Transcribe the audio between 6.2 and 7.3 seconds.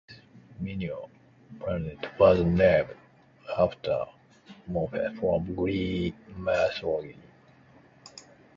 mythology.